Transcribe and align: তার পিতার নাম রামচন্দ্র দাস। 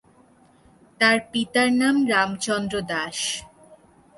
তার 0.99 1.17
পিতার 1.31 1.69
নাম 1.73 1.95
রামচন্দ্র 2.11 2.75
দাস। 2.91 3.17